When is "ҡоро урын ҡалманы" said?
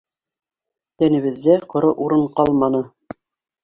1.77-2.87